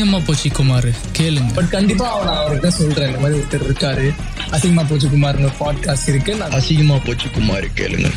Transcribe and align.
அசிங்கமா 0.00 0.24
போச்சு 0.26 0.50
குமார். 0.50 0.88
கேளுங்க. 1.18 1.54
பட் 1.54 1.70
கண்டிப்பா 1.70 2.20
அவன் 2.20 2.34
அவர்கிட்ட 2.34 2.66
சொல்றேன். 2.68 3.06
இந்த 3.06 3.18
மாதிரி 3.18 3.38
ஒருத்தர் 3.38 3.70
இருக்காரு. 3.70 4.14
அசிங்கமா 4.50 4.84
போச்சு 4.88 5.08
குமார்னு 5.08 5.48
பாட்காஸ்ட் 5.60 6.08
இருக்கு. 6.08 6.36
நான் 6.36 6.50
அசிங்கமா 6.50 7.00
போச்சு 7.06 7.30
குமார் 7.30 7.64
கேளுங்க. 7.64 8.12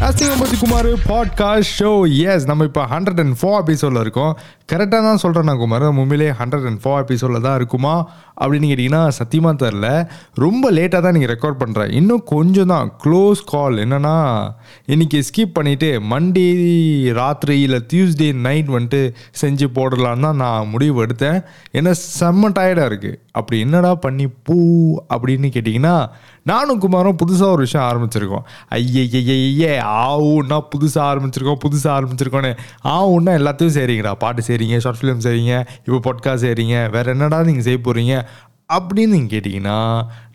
அசிங்கம்பதி 0.00 0.58
குமார் 0.58 0.86
பாட்காஸ்ட் 0.86 1.62
ஷோ 1.78 2.16
எஸ் 2.16 2.44
நம்ம 2.44 2.64
இப்போ 2.64 2.82
ஹண்ட்ரட் 2.82 3.20
அண்ட் 3.20 3.36
ஃபோர் 3.42 3.56
எபிசோடில் 3.56 4.00
இருக்கோம். 4.00 4.38
கரெக்டாக 4.68 5.02
தான் 5.06 5.20
சொல்கிறேன் 5.22 5.48
நான் 5.48 5.60
குமார். 5.62 5.84
உண்மையிலே 6.02 6.28
ஹண்ட்ரட் 6.38 6.66
அண்ட் 6.68 6.80
ஃபோர் 6.82 7.02
எபிசோடில் 7.02 7.44
தான் 7.46 7.56
இருக்குமா? 7.60 7.94
அப்படின்னு 8.42 8.68
கேட்டிங்கன்னா 8.70 9.02
சத்தியமாக 9.18 9.58
தெரில 9.62 9.88
ரொம்ப 10.44 10.70
லேட்டாக 10.76 11.00
தான் 11.04 11.14
நீங்கள் 11.16 11.32
ரெக்கார்ட் 11.32 11.60
பண்ணுறேன் 11.62 11.90
இன்னும் 11.98 12.22
கொஞ்சம் 12.32 12.70
தான். 12.72 12.86
க்ளோஸ் 13.02 13.40
கால் 13.52 13.76
என்னென்னா 13.84 14.14
இன்றைக்கி 14.94 15.18
ஸ்கிப் 15.28 15.54
பண்ணிவிட்டு 15.58 15.90
மண்டே 16.12 16.46
ராத்திரி 17.20 17.56
இல்லை 17.66 17.80
டியூஸ்டே 17.90 18.28
நைட் 18.46 18.70
வந்துட்டு 18.76 19.02
செஞ்சு 19.42 19.68
போடலான்னு 19.78 20.26
தான் 20.28 20.40
நான் 20.44 20.70
முடிவு 20.72 21.04
எடுத்தேன். 21.06 21.38
ஏன்னா 21.78 21.92
செம்ம 22.20 22.50
டயர்டாக 22.58 22.90
இருக்குது 22.92 23.20
அப்படி 23.40 23.58
என்னடா 23.66 23.92
பண்ணி 24.06 24.26
பூ 24.46 24.56
அப்படின்னு 25.14 25.50
கேட்டிங்கன்னா 25.56 25.96
நானும் 26.50 26.80
குமாரும் 26.82 27.20
புதுசாக 27.20 27.54
ஒரு 27.56 27.62
விஷயம் 27.66 27.86
ஆரம்பிச்சிருக்கோம். 27.90 28.44
ஐயே 28.78 29.70
ஆவுன்னா 30.08 30.58
புதுசாக 30.72 31.04
ஆரம்பிச்சிருக்கோம் 31.10 31.62
புதுசாக 31.64 31.94
ஆரம்பிச்சிருக்கோன்னு 31.98 32.52
ஆவுன்னா 32.96 33.32
எல்லாத்தையும் 33.40 33.76
சரிங்கடா. 33.78 34.12
பாட்டு 34.24 34.42
செய்கிறீங்க 34.54 34.78
ஷார்ட் 34.86 35.02
ஃபிலிம் 35.02 35.22
செய்கிறீங்க 35.26 35.54
இப்போ 35.84 36.00
பாட்காஸ்ட் 36.06 36.44
செய்கிறீங்க 36.46 36.90
வேறு 36.96 37.14
என்னடா 37.16 37.38
நீங்கள் 37.50 37.68
செய்ய 37.68 37.78
போகிறீங்க 37.82 38.14
அப்படின்னு 38.74 39.12
நீங்கள் 39.14 39.32
கேட்டிங்கன்னா 39.32 39.78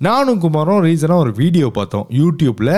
நானும் 0.08 0.40
குமாரும் 0.40 0.84
ரீசனாக 0.84 1.24
ஒரு 1.24 1.32
வீடியோ 1.40 1.68
பார்த்தோம். 1.78 2.06
யூடியூப்பில் 2.20 2.76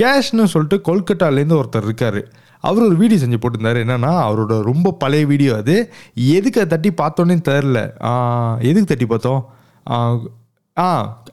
கேஷ்னு 0.00 0.44
சொல்லிட்டு 0.52 0.76
கொல்கட்டாலேருந்து 0.88 1.56
ஒருத்தர் 1.60 1.88
இருக்கார். 1.88 2.20
அவர் 2.60 2.86
ஒரு 2.88 2.96
வீடியோ 3.00 3.18
செஞ்சு 3.22 3.38
போட்டிருந்தார். 3.42 3.80
என்னன்னா 3.84 4.12
அவரோட 4.26 4.54
ரொம்ப 4.68 4.92
பழைய 5.02 5.24
வீடியோ 5.32 5.52
அது. 5.62 5.76
எதுக்கு 6.36 6.60
அதை 6.62 6.70
தட்டி 6.74 6.90
பார்த்தோன்னே 7.02 7.36
தெரில 7.50 7.80
எதுக்கு 8.70 8.90
தட்டி 8.92 9.06
பார்த்தோம்? 9.06 9.42
ஆ, 10.76 10.86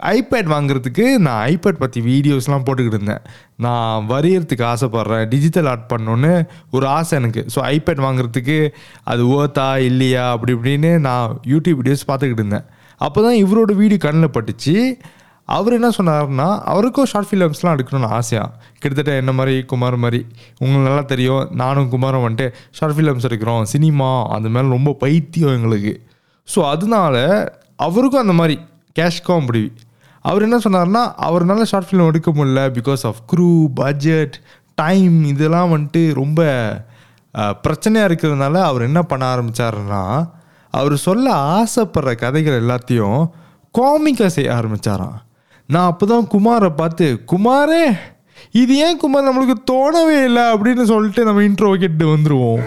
ஐபேட் 0.10 0.50
வாங்குறதுக்கு 0.52 1.06
நான் 1.18 1.40
ஐபேட் 1.52 1.80
பற்றி 1.80 2.00
வீடியோஸ்லாம் 2.02 2.66
போட்டுக்கிட்டு 2.66 2.98
இருந்தேன். 2.98 3.24
நான் 3.58 4.06
வரையறதுக்கு 4.10 4.66
ஆசைப்பட்றேன். 4.68 5.24
டிஜிட்டல் 5.30 5.68
ஆர்ட் 5.68 5.88
பண்ணணுன்னு 5.94 6.34
ஒரு 6.72 6.86
ஆசை 6.90 7.14
எனக்கு. 7.20 7.42
ஸோ 7.54 7.60
ஐபேட் 7.72 8.04
வாங்குறதுக்கு 8.06 8.58
அது 9.04 9.24
ஓத்தா 9.38 9.68
இல்லையா 9.88 10.26
அப்படி 10.32 10.54
இப்படின்னு 10.54 11.00
நான் 11.00 11.24
யூடியூப் 11.52 11.80
வீடியோஸ் 11.82 12.08
பார்த்துக்கிட்டு 12.08 12.44
இருந்தேன். 12.44 12.68
அப்போ 13.02 13.20
தான் 13.22 13.40
இவரோட 13.42 13.72
வீடியோ 13.76 14.00
கண்ணில் 14.00 14.36
பட்டுச்சு. 14.36 14.76
அவர் 15.50 15.74
என்ன 15.74 15.90
சொன்னார்னா 15.98 16.50
அவருக்கும் 16.66 17.10
ஷார்ட் 17.12 17.30
ஃபிலிம்ஸ்லாம் 17.30 17.76
எடுக்கணும்னு 17.76 18.12
ஆசையாக 18.18 18.52
கிட்டத்தட்ட 18.76 19.14
என்ன 19.22 19.32
மாதிரி 19.32 19.56
குமார் 19.66 19.98
மாதிரி. 19.98 20.20
உங்களுக்கு 20.60 20.88
நல்லா 20.88 21.06
தெரியும். 21.10 21.44
நானும் 21.56 21.90
குமாரும் 21.90 22.26
வந்துட்டு 22.26 22.48
ஷார்ட் 22.72 22.98
ஃபிலிம்ஸ் 22.98 23.28
எடுக்கிறோம். 23.30 23.64
சினிமா 23.66 24.10
அந்த 24.36 24.50
மேலே 24.50 24.70
ரொம்ப 24.70 24.94
பைத்தியம் 25.02 25.56
எங்களுக்கு. 25.58 25.94
ஸோ 26.48 26.62
அதனால 26.74 27.16
அவருக்கும் 27.80 28.24
அந்த 28.24 28.34
மாதிரி 28.34 28.56
கேஷ் 29.00 29.22
அப்படி 29.26 29.72
அவர் 30.22 30.42
என்ன 30.42 30.58
சொன்னார்னா 30.58 31.14
அவர்னால 31.18 31.64
ஷார்ட் 31.64 31.88
ஃபிலிம் 31.92 32.08
எடுக்க 32.08 32.32
முடியல 32.32 32.72
because 32.72 33.06
of 33.06 33.22
crew 33.34 33.68
budget 33.74 34.42
time 34.76 35.24
இதெல்லாம் 35.24 35.78
வந்துட்டு 35.78 36.14
ரொம்ப 36.14 36.42
பிரச்சனையாக 37.34 38.08
இருக்கிறதுனால 38.08 38.62
அவர் 38.62 38.82
என்ன 38.82 39.02
பண்ண 39.02 39.36
ஆரம்பிச்சாருன்னா 39.36 40.28
அவர் 40.70 40.98
சொல்ல 40.98 41.34
ஆசைப்படுற 41.34 42.16
கதைகள் 42.16 42.62
எல்லாத்தையும் 42.62 43.30
காமிக்காக 43.80 44.26
செய்ய 44.26 44.52
ஆரம்பிச்சாராம். 44.52 45.18
நான் 45.68 45.86
அப்போ 45.86 46.06
தான் 46.06 46.28
குமாரை 46.28 46.76
பார்த்து 46.76 47.24
குமாரே 47.32 47.98
இது 48.52 48.78
ஏன் 48.78 48.98
குமார் 48.98 49.24
நம்மளுக்கு 49.24 49.56
தோணவே 49.72 50.24
இல்லை? 50.24 50.44
அப்படின்னு 50.44 50.84
சொல்லிட்டு 50.84 51.24
நம்ம 51.24 51.42
இன்ட்ரோ 51.42 51.80
கேட்டு 51.80 52.18
வந்துடுவோம் 52.18 52.62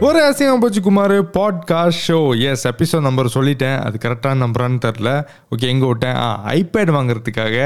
ஒரு 0.00 0.18
அசிங்கம் 0.24 0.60
போச்சு 0.60 0.80
Kumar 0.82 1.14
podcast 1.36 2.02
show 2.08 2.18
S 2.40 2.68
episode 2.68 3.00
number 3.00 3.30
சொல்லிட்டேன். 3.34 3.78
அது 3.80 3.96
கரெக்டான 4.04 4.38
நம்பரான்னு 4.44 4.78
தெரில 4.84 5.26
ஓகே 5.50 5.66
எங்கே 5.72 5.86
விட்டேன்? 5.86 6.14
ஆ 6.14 6.28
ஐபேட் 6.46 6.92
வாங்குறதுக்காக 6.96 7.56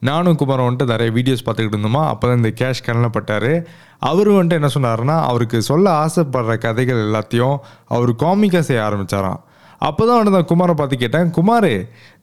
நானும் 0.00 0.36
குமார் 0.36 0.60
வந்துட்டு 0.60 0.86
நிறைய 0.86 1.12
வீடியோஸ் 1.12 1.44
பார்த்துக்கிட்டு 1.44 1.78
இருந்தோமா. 1.78 2.02
அப்போ 2.06 2.28
தான் 2.28 2.36
இந்த 2.36 2.52
கேஷ் 2.60 2.84
கலனப்பட்டார் 2.86 3.66
அவர் 3.98 4.30
வந்துட்டு 4.30 4.58
என்ன 4.60 4.70
சொன்னாருன்னா 4.74 5.18
அவருக்கு 5.22 5.62
சொல்ல 5.62 6.06
ஆசைப்படுற 6.06 6.58
கதைகள் 6.58 7.04
எல்லாத்தையும் 7.06 7.56
அவர் 7.88 8.12
காமிக்காக 8.14 8.64
செய்ய 8.70 8.82
ஆரம்பித்தாராம் 8.82 9.42
அப்போ 9.78 10.02
தான் 10.06 10.18
வந்து 10.18 10.34
நான் 10.34 10.48
குமாரை 10.50 10.74
பார்த்து 10.78 10.96
கேட்டேன் 10.96 11.30
குமார் 11.30 11.72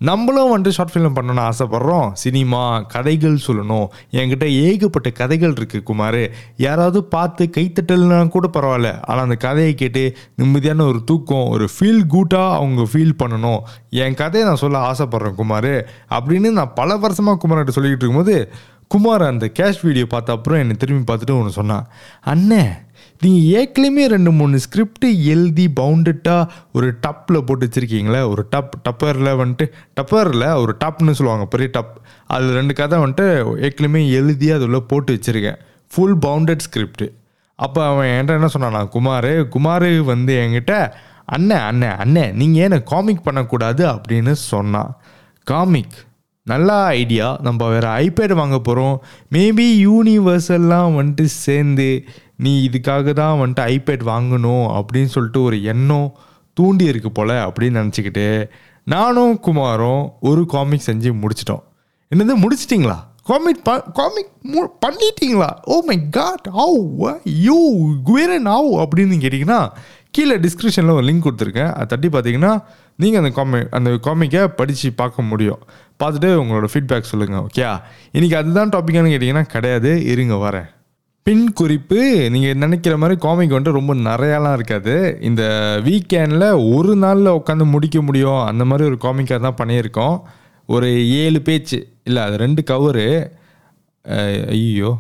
நம்மளும் 0.09 0.51
வந்துட்டு 0.53 0.75
ஷார்ட் 0.77 0.93
ஃபிலிம் 0.93 1.15
பண்ணணும்னு 1.17 1.43
ஆசைப்பட்றோம். 1.49 2.07
சினிமா 2.13 2.61
கதைகள் 2.93 3.37
சொல்லணும். 3.47 3.87
என்கிட்ட 4.11 4.45
ஏகப்பட்ட 4.65 5.09
கதைகள் 5.09 5.55
இருக்குது 5.59 5.83
குமார். 5.83 6.21
யாராவது 6.57 7.03
பார்த்து 7.03 7.49
கைத்தட்டல்னா 7.57 8.19
கூட 8.27 8.49
பரவாயில்ல. 8.53 8.91
ஆனால் 9.01 9.23
அந்த 9.23 9.35
கதையை 9.35 9.73
கேட்டு 9.75 10.03
நிம்மதியான 10.41 10.85
ஒரு 10.91 11.03
தூக்கம் 11.03 11.47
ஒரு 11.47 11.67
ஃபீல் 11.75 12.03
குட்டாக 12.07 12.57
அவங்க 12.59 12.83
ஃபீல் 12.93 13.19
பண்ணணும். 13.23 13.61
என் 13.89 14.13
கதையை 14.13 14.49
நான் 14.49 14.63
சொல்ல 14.65 14.79
ஆசைப்பட்றேன் 14.91 15.39
குமார். 15.41 15.73
அப்படின்னு 16.09 16.51
நான் 16.51 16.73
பல 16.73 16.97
வருஷமாக 16.97 17.39
குமார்கிட்ட 17.43 17.75
சொல்லிக்கிட்டு 17.77 18.05
இருக்கும்போது 18.05 18.37
குமார் 18.87 19.23
அந்த 19.23 19.45
கேஷ் 19.57 19.79
வீடியோ 19.81 20.05
பார்த்த 20.05 20.33
அப்புறம் 20.33 20.59
என்னை 20.59 20.75
திரும்பி 20.77 21.13
பார்த்துட்டு 21.13 21.37
ஒன்று 21.39 21.51
சொன்னான். 21.51 21.85
அண்ணே 22.33 22.63
நீங்கள் 23.23 23.59
ஏற்கனவே 23.59 24.07
ரெண்டு 24.07 24.31
மூணு 24.31 24.59
ஸ்கிரிப்ட் 24.59 25.05
எழுதி 25.33 25.65
பவுண்டட்டாக 25.79 26.49
ஒரு 26.73 26.93
டப்பில் 27.01 27.41
போட்டு 27.41 27.65
வச்சுருக்கீங்களே 27.65 28.29
ஒரு 28.29 28.47
டப் 28.51 28.73
டப்பரில் 28.89 29.29
வந்துட்டு 29.41 29.65
டப்பரில் 29.95 30.55
ஒரு 30.55 30.75
டப்னு 30.85 31.11
சொல்லுவாங்க 31.11 31.45
பெரிய 31.45 31.69
டப் 31.73 31.93
அதில் 32.27 32.49
ரெண்டு 32.49 32.73
கதை 32.73 32.99
வந்துட்டு 32.99 33.25
ஏற்கனவே 33.61 34.09
எழுதி 34.09 34.51
அதில் 34.51 34.87
போட்டு 34.87 35.13
வச்சுருக்கேன். 35.13 35.59
ஃபுல் 35.91 36.17
பவுண்டட் 36.17 36.57
ஸ்கிரிப்ட் 36.57 37.11
அப்போ 37.55 37.85
அவன் 37.85 38.07
என்கிட்ட 38.07 38.33
என்ன 38.33 38.47
சொன்னான் 38.47 38.89
குமார் 38.89 39.47
குமார் 39.47 39.89
வந்து 40.03 40.33
என்கிட்ட 40.35 40.93
அண்ணன் 41.25 41.59
அண்ணன் 41.59 41.95
அண்ணன் 41.95 42.33
நீங்கள் 42.35 42.63
ஏன் 42.63 42.83
காமிக் 42.83 43.23
பண்ணக்கூடாது? 43.23 43.85
அப்படின்னு 43.87 44.31
சொன்னான். 44.31 44.91
காமிக் 45.43 45.95
நல்ல 46.47 46.83
ஐடியா 46.83 47.37
நம்ம 47.41 47.67
வேறு 47.69 47.87
ஐபேட் 47.87 48.33
வாங்க 48.33 48.59
போகிறோம் 48.59 49.01
மேபி 49.31 49.67
யூனிவர்சல்லாம் 49.85 50.95
வந்துட்டு 50.97 51.23
சேர்ந்து 51.23 52.05
நீ 52.35 52.67
இதுக்காக 52.67 53.13
தான் 53.13 53.39
வந்துட்டு 53.39 53.61
ஐபேட் 53.61 54.05
வாங்கணும் 54.11 54.65
அப்படின்னு 54.79 55.13
சொல்லிட்டு 55.15 55.41
ஒரு 55.41 55.63
எண்ணம் 55.63 56.17
தூண்டி 56.53 56.85
இருக்கு 56.85 57.11
போல் 57.11 57.29
அப்படின்னு 57.29 57.79
நினச்சிக்கிட்டு 57.81 58.49
நானும் 58.83 59.39
குமாரும் 59.39 60.11
ஒரு 60.21 60.45
காமிக் 60.45 60.81
செஞ்சு 60.85 61.13
முடிச்சிட்டோம். 61.21 61.63
என்னது 62.15 62.33
முடிச்சிட்டிங்களா? 62.43 62.97
காமிக் 63.23 63.63
ப 63.63 63.81
காமிக் 63.81 64.31
மு 64.41 64.67
பண்ணிட்டீங்களா? 64.85 65.49
Oh 65.63 65.79
my 65.85 66.09
God 66.09 66.49
how 66.53 67.19
you 67.23 67.57
குவேரன் 68.03 68.47
ஆவ் 68.47 68.73
அப்படின்னு 68.73 69.17
கேட்டிங்கன்னா 69.23 69.69
கீழே 70.11 70.37
டிஸ்கிரிப்ஷனில் 70.37 70.91
ஒரு 70.91 71.05
லிங்க் 71.05 71.27
கொடுத்துருக்கேன். 71.27 71.73
அதை 71.73 71.85
தட்டி 71.85 72.07
பார்த்தீங்கன்னா 72.07 72.63
நீங்கள் 72.95 73.23
அந்த 73.23 73.33
காமிக் 73.35 73.67
அந்த 73.71 73.89
காமிக்கை 73.89 74.47
படித்து 74.47 74.93
பார்க்க 74.93 75.21
முடியும். 75.21 75.59
பார்த்துட்டு 76.03 76.29
உங்களோட 76.41 76.67
ஃபீட்பேக் 76.73 77.11
சொல்லுங்கள் 77.11 77.39
ஓகே 77.39 77.81
இன்றைக்கி 78.13 78.35
அதுதான் 78.35 78.69
டாப்பிக்கானு 78.69 79.13
கேட்டிங்கன்னா 79.13 79.41
கிடையாது. 79.41 80.05
இருங்க 80.05 80.33
வரேன். 80.33 80.69
பின் 81.27 81.43
குறிப்பு 81.53 81.99
நீங்கள் 82.31 82.57
நினைக்கிற 82.63 82.93
மாதிரி 82.97 83.15
காமிக் 83.19 83.53
வந்துட்டு 83.53 83.77
ரொம்ப 83.77 83.93
நிறையாலாம் 84.07 84.53
இருக்காது. 84.53 84.95
இந்த 85.21 85.43
வீக்கெண்டில் 85.85 86.75
ஒரு 86.75 86.93
நாளில் 86.95 87.37
உட்காந்து 87.37 87.65
முடிக்க 87.65 88.01
முடியும் 88.01 88.41
அந்த 88.49 88.63
மாதிரி 88.65 88.89
ஒரு 88.89 88.97
காமிக்காக 89.05 89.39
தான் 89.45 89.59
பண்ணியிருக்கோம். 89.61 90.17
ஒரு 90.69 90.89
ஏழு 91.21 91.41
பேச்சு 91.41 91.79
இல்லை 92.03 92.21
அது 92.23 92.35
ரெண்டு 92.43 92.63
கவரு 92.71 93.07
ஐயோ 94.55 94.91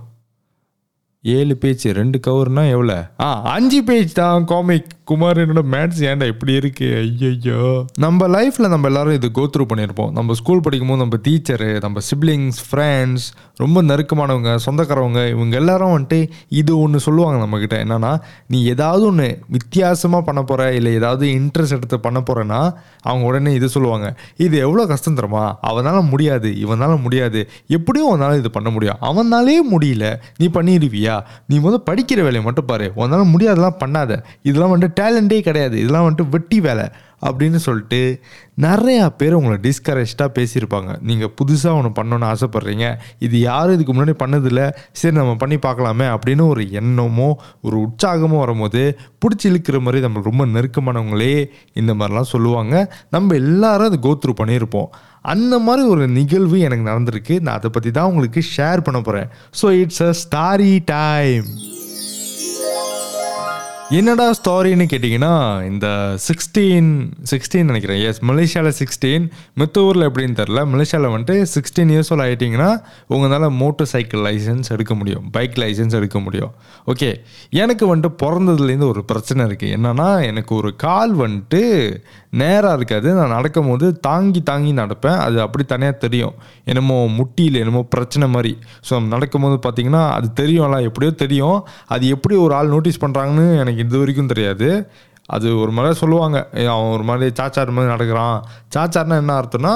ஏழு 1.23 1.57
பேஜ் 1.57 1.87
ரெண்டு 1.87 2.19
கவர்னா 2.27 2.69
எவ்வளோ 2.69 2.97
ஆ 3.21 3.41
அஞ்சு 3.41 3.83
பேஜ் 3.83 4.13
தான் 4.13 4.45
காமிக் 4.45 4.89
குமார் 5.03 5.37
என்னோட 5.37 5.61
மேட்ஸ் 5.65 6.01
ஏன்டா 6.09 6.27
இப்படி 6.27 6.53
இருக்கு? 6.53 6.87
ஐயோ 6.95 7.85
நம்ம 7.97 8.27
லைஃப்பில் 8.27 8.67
நம்ம 8.67 8.87
எல்லாரும் 8.87 9.13
இது 9.13 9.31
கோத்ரூ 9.33 9.63
பண்ணியிருப்போம் 9.65 10.11
நம்ம 10.11 10.33
ஸ்கூல் 10.33 10.61
படிக்கும்போது 10.61 11.01
நம்ம 11.01 11.17
டீச்சரு 11.23 11.79
நம்ம 11.79 11.99
சிப்ளிங்ஸ் 11.99 12.59
ஃப்ரெண்ட்ஸ் 12.69 13.25
ரொம்ப 13.55 13.81
நெருக்கமானவங்க 13.81 14.55
சொந்தக்காரவங்க 14.65 15.29
இவங்க 15.29 15.55
எல்லாரும் 15.55 15.93
வந்துட்டு 15.95 16.19
இது 16.49 16.79
ஒன்று 16.79 16.99
சொல்லுவாங்க 16.99 17.45
நம்மக்கிட்ட 17.45 17.77
என்னன்னா 17.85 18.11
நீ 18.47 18.65
ஏதாவது 18.65 19.05
ஒன்று 19.05 19.39
வித்தியாசமாக 19.47 20.23
பண்ண 20.23 20.43
போகிற 20.43 20.73
இல்லை 20.73 20.93
ஏதாவது 20.93 21.27
இன்ட்ரெஸ்ட் 21.27 21.71
எடுத்து 21.71 21.99
பண்ண 21.99 22.19
போகிறேன்னா 22.19 22.61
அவங்க 23.01 23.25
உடனே 23.25 23.53
இது 23.53 23.69
சொல்லுவாங்க. 23.69 24.15
இது 24.37 24.57
எவ்வளோ 24.57 24.85
கஷ்டம் 24.85 25.17
தருமா 25.17 25.53
அவனால் 25.61 26.03
முடியாது 26.03 26.55
இவனால் 26.57 26.97
முடியாது. 26.97 27.49
எப்படியும் 27.67 28.09
அவனால் 28.09 28.37
இது 28.37 28.51
பண்ண 28.51 28.69
முடியும். 28.69 28.97
அவனாலே 29.01 29.57
முடியல 29.71 30.05
நீ 30.37 30.47
பண்ணிடுவியா? 30.47 31.12
இல்லையா? 31.13 31.41
நீ 31.47 31.59
முதல் 31.59 31.87
படிக்கிற 31.89 32.19
வேலையை 32.27 32.43
மட்டும் 32.43 32.65
பாரு. 32.65 32.91
உன்னால 32.95 33.23
முடியாதெல்லாம் 33.35 33.81
பண்ணாத. 33.85 34.23
இதெல்லாம் 34.43 34.73
வந்துட்டு 34.75 34.99
டேலண்டே 35.01 35.39
கிடையாது. 35.39 35.75
இதெல்லாம் 35.79 36.07
வந்துட்டு 36.09 36.29
வெட்டி 36.29 36.59
வேலை 36.61 36.85
அப்படின்னு 37.23 37.59
சொல்லிட்டு 37.65 37.99
நிறையா 38.61 39.03
பேர் 39.17 39.33
உங்களை 39.33 39.57
டிஸ்கரேஜ்டாக 39.57 40.31
பேசியிருப்பாங்க. 40.37 40.91
நீங்கள் 41.01 41.33
புதுசாக 41.41 41.77
ஒன்று 41.79 41.91
பண்ணணும்னு 41.99 42.29
ஆசைப்பட்றீங்க. 42.31 42.87
இது 43.19 43.39
யாரும் 43.39 43.73
இதுக்கு 43.73 43.93
முன்னாடி 43.93 44.13
பண்ணதில்லை. 44.23 44.65
சரி 44.91 45.15
நம்ம 45.15 45.35
பண்ணி 45.35 45.55
பார்க்கலாமே 45.55 46.07
அப்படின்னு 46.15 46.47
ஒரு 46.47 46.71
எண்ணமோ 46.71 47.29
ஒரு 47.61 47.77
உற்சாகமோ 47.85 48.39
வரும்போது 48.39 48.99
பிடிச்சி 49.21 49.47
இழுக்கிற 49.47 49.79
மாதிரி 49.79 50.01
நம்ம 50.01 50.21
ரொம்ப 50.29 50.45
நெருக்கமானவங்களே 50.55 51.45
இந்த 51.73 51.93
மாதிரிலாம் 51.93 52.31
சொல்லுவாங்க. 52.33 52.75
நம்ம 53.09 53.33
எல்லாரும் 53.33 53.89
அது 53.91 53.99
கோத்ரூ 54.03 54.33
பண்ணியிருப்போம். 54.43 54.91
அந்த 55.23 55.59
மாதிரி 55.59 55.87
ஒரு 55.87 56.07
நிகழ்வு 56.07 56.59
எனக்கு 56.59 56.89
நடந்திருக்கு. 56.89 57.35
நான் 57.39 57.55
அதை 57.55 57.69
பற்றி 57.69 57.91
தான் 57.91 58.05
உங்களுக்கு 58.05 58.41
ஷேர் 58.57 58.81
பண்ண 58.81 59.01
போகிறேன் 59.01 59.29
so 59.61 59.67
it's 59.81 60.01
a 60.01 60.13
story 60.23 60.79
time 60.85 61.45
என்னடா 63.97 64.25
ஸ்டாரின்னு 64.37 64.85
கேட்டிங்கன்னா 64.91 65.31
இந்த 65.69 65.87
சிக்ஸ்டீன் 66.25 66.87
சிக்ஸ்டீன் 67.31 67.67
நினைக்கிறேன். 67.71 67.99
எஸ் 68.09 68.21
மலேசியாவில் 68.29 68.75
சிக்ஸ்டீன் 68.79 69.25
மித்த 69.59 69.83
ஊரில் 69.87 70.05
எப்படின்னு 70.07 70.37
தெரில 70.39 70.61
மலேசியாவில் 70.73 71.11
வந்துட்டு 71.13 71.35
சிக்ஸ்டீன் 71.53 71.91
இயர்ஸ் 71.93 72.11
ஓல் 72.13 72.23
ஆகிட்டிங்கன்னா 72.25 72.69
உங்களால் 73.13 73.45
மோட்டர் 73.61 73.89
சைக்கிள் 73.93 74.21
லைசன்ஸ் 74.27 74.71
எடுக்க 74.75 74.95
முடியும். 74.99 75.25
பைக் 75.35 75.57
லைசன்ஸ் 75.63 75.97
எடுக்க 75.99 76.19
முடியும். 76.27 76.53
ஓகே 76.93 77.09
எனக்கு 77.63 77.83
வந்துட்டு 77.91 78.11
பிறந்ததுலேருந்து 78.23 78.87
ஒரு 78.93 79.03
பிரச்சனை 79.11 79.45
இருக்குது 79.49 79.73
என்னென்னா 79.77 80.07
எனக்கு 80.29 80.53
ஒரு 80.61 80.71
கால் 80.85 81.13
வந்துட்டு 81.23 81.61
நேராக 82.41 82.77
இருக்காது. 82.79 83.09
நான் 83.19 83.35
நடக்கும் 83.37 83.69
போது 83.71 83.89
தாங்கி 84.07 84.43
தாங்கி 84.51 84.73
நடப்பேன். 84.81 85.19
அது 85.25 85.37
அப்படி 85.45 85.65
தனியாக 85.73 85.97
தெரியும். 86.05 86.35
என்னமோ 86.71 86.97
முட்டியில் 87.19 87.61
என்னமோ 87.63 87.83
பிரச்சனை 87.97 88.27
மாதிரி. 88.37 88.53
ஸோ 88.89 89.03
நடக்கும்போது 89.13 89.59
பார்த்தீங்கன்னா 89.67 90.03
அது 90.17 90.29
தெரியும்ல. 90.41 90.79
எப்படியோ 90.89 91.13
தெரியும். 91.25 91.59
அது 91.95 92.03
எப்படி 92.17 92.37
ஒரு 92.47 92.55
ஆள் 92.61 92.73
நோட்டீஸ் 92.75 93.03
பண்ணுறாங்கன்னு 93.05 93.47
எனக்கு 93.61 93.81
இது 93.83 94.01
வரைக்கும் 94.01 94.31
தெரியாது. 94.33 94.69
அது 95.35 95.47
ஒரு 95.63 95.71
மாதிரி 95.75 95.95
சொல்லுவாங்க. 96.01 96.37
அவன் 96.73 96.93
ஒரு 96.95 97.03
மாதிரி 97.09 97.27
சாச்சார் 97.39 97.75
மாதிரி 97.75 97.93
நடக்கிறான். 97.95 98.37
சாச்சார்னா 98.75 99.17
என்ன 99.23 99.35
அர்த்தம்னா 99.41 99.75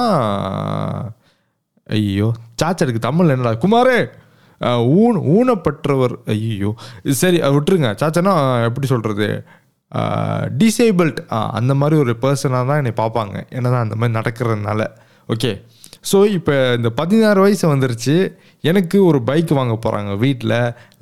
ஐயோ 1.96 2.28
சாச்சாருக்கு 2.62 3.02
தமிழ் 3.06 3.32
என்னடா 3.34 3.52
குமாரே 3.64 3.98
ஊன் 5.02 5.18
ஊனப்பற்றவர். 5.36 6.14
ஐயோ 6.34 6.70
சரி 7.22 7.38
விட்டுருங்க. 7.56 7.90
சாச்சானா 8.02 8.34
எப்படி 8.68 8.86
சொல்கிறது 8.94 9.28
டிசேபிள்ட் 10.60 11.20
அந்த 11.58 11.72
மாதிரி 11.80 11.96
ஒரு 12.04 12.12
பர்சனாக 12.22 12.64
தான் 12.70 12.80
என்னை 12.82 12.92
பார்ப்பாங்க. 13.02 13.36
ஏன்னா 13.56 13.68
தான் 13.74 13.84
அந்த 13.86 13.96
மாதிரி 14.00 14.16
நடக்கிறதுனால. 14.18 14.80
ஓகே 15.34 15.52
ஸோ 16.10 16.18
இப்போ 16.36 16.54
இந்த 16.78 16.90
பதினாறு 16.98 17.40
வயசு 17.44 17.64
வந்துருச்சு. 17.72 18.16
எனக்கு 18.70 18.98
ஒரு 19.08 19.18
பைக் 19.28 19.52
வாங்க 19.58 19.74
போகிறாங்க 19.84 20.12
வீட்டில் 20.24 20.54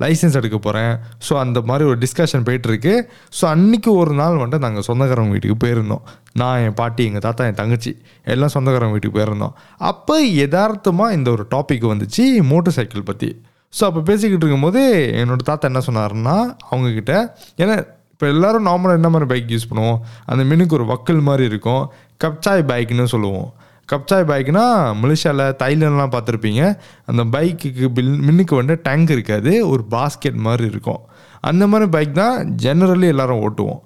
லைசன்ஸ் 0.03 0.37
எடுக்க 0.39 0.57
போகிறேன் 0.67 0.93
ஸோ 1.27 1.33
அந்த 1.43 1.61
மாதிரி 1.69 1.83
ஒரு 1.89 1.97
டிஸ்கஷன் 2.03 2.45
போயிட்டுருக்கு. 2.47 2.93
ஸோ 3.39 3.43
அன்றைக்கி 3.53 3.91
ஒரு 4.01 4.13
நாள் 4.21 4.39
வந்துட்டு 4.43 4.65
நாங்கள் 4.67 4.87
சொந்தக்காரங்க 4.89 5.35
வீட்டுக்கு 5.35 5.57
போயிருந்தோம். 5.65 6.03
நான் 6.41 6.61
என் 6.67 6.77
பாட்டி 6.81 7.03
எங்கள் 7.09 7.25
தாத்தா 7.27 7.49
என் 7.49 7.59
தங்கச்சி 7.61 7.93
எல்லாம் 8.35 8.53
சொந்தக்காரங்க 8.55 8.95
வீட்டுக்கு 8.97 9.19
போயிருந்தோம். 9.19 9.53
அப்போ 9.91 10.17
யதார்த்தமாக 10.41 11.17
இந்த 11.19 11.31
ஒரு 11.37 11.45
டாபிக் 11.55 11.85
வந்துச்சு 11.93 12.25
மோட்டர் 12.53 12.77
சைக்கிள் 12.79 13.09
பற்றி 13.11 13.31
ஸோ 13.73 13.83
அப்போ 13.89 14.01
பேசிக்கிட்டு 14.09 14.43
இருக்கும்போது 14.43 14.81
என்னோட 15.21 15.41
தாத்தா 15.51 15.67
என்ன 15.71 15.81
சொன்னாருன்னா 15.87 16.35
அவங்கக்கிட்ட 16.71 17.13
ஏன்னா 17.61 17.75
இப்போ 18.13 18.27
எல்லோரும் 18.33 18.67
நார்மலாக 18.67 18.99
என்ன 18.99 19.09
மாதிரி 19.13 19.27
பைக் 19.31 19.51
யூஸ் 19.53 19.67
பண்ணுவோம்? 19.71 19.97
அந்த 20.29 20.43
மினுக்கு 20.51 20.75
ஒரு 20.77 20.85
வக்கல் 20.91 21.19
மாதிரி 21.27 21.43
இருக்கும். 21.49 21.83
கப்சாய் 22.23 22.61
பைக்னு 22.71 23.05
சொல்லுவோம். 23.11 23.49
கப்சாய் 23.91 24.27
பைக்னா 24.29 24.63
மலேசியாவில் 25.01 25.55
தைலண்ட்லாம் 25.63 26.13
பார்த்துருப்பீங்க. 26.15 26.79
அந்த 27.05 27.23
பைக்குக்கு 27.23 27.87
பில் 27.87 28.19
மின்னுக்கு 28.27 28.55
வந்து 28.55 28.79
டேங்க் 28.83 29.09
இருக்காது. 29.09 29.69
ஒரு 29.69 29.83
பாஸ்கெட் 29.91 30.39
மாதிரி 30.47 30.65
இருக்கும். 30.67 30.99
அந்த 31.39 31.67
மாதிரி 31.67 31.89
பைக் 31.89 32.13
தான் 32.13 32.55
ஜெனரலி 32.61 33.07
எல்லோரும் 33.07 33.41
ஓட்டுவோம். 33.41 33.81